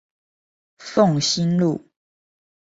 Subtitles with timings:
[0.79, 1.87] 鳳新路